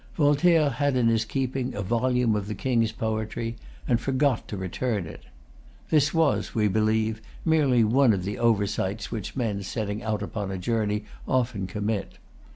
[0.15, 3.55] Voltaire had in his keeping a volume of the King's poetry,
[3.87, 5.25] and forgot to return it.
[5.91, 10.57] This was, we believe, merely one of the oversights which men setting out upon a
[10.57, 12.13] journey often commit.